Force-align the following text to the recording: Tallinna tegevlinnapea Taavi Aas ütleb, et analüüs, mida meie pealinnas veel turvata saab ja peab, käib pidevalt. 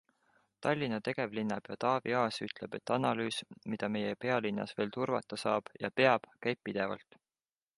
Tallinna 0.65 0.99
tegevlinnapea 1.07 1.75
Taavi 1.85 2.15
Aas 2.21 2.39
ütleb, 2.47 2.77
et 2.79 2.93
analüüs, 2.95 3.37
mida 3.75 3.91
meie 3.97 4.17
pealinnas 4.25 4.75
veel 4.81 4.95
turvata 4.97 5.41
saab 5.43 5.71
ja 5.85 5.93
peab, 6.01 6.27
käib 6.47 6.65
pidevalt. 6.71 7.21